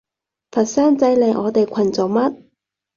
[0.49, 2.35] 佛山仔嚟我哋群做乜？